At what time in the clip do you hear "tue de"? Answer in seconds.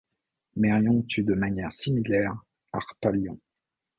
1.03-1.35